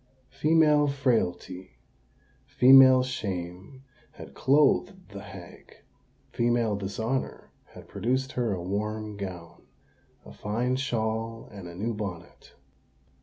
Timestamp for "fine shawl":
10.33-11.47